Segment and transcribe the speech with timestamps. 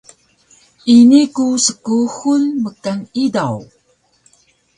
[0.97, 3.55] ini ku skuxul mkan idaw